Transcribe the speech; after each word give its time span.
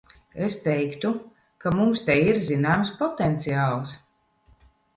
Es 0.45 0.55
teiktu, 0.61 1.11
ka 1.65 1.75
mums 1.75 2.03
te 2.09 2.17
ir 2.31 2.41
zināms 2.49 2.93
potenciāls. 3.05 3.95